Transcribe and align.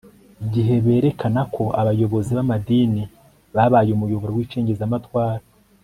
gihe 0.53 0.75
berekana 0.85 1.41
ko 1.55 1.63
abayobozi 1.81 2.31
b 2.33 2.39
amadini 2.43 3.03
babaye 3.55 3.89
umuyoboro 3.93 4.31
w 4.37 4.41
icengezamatwara 4.45 5.43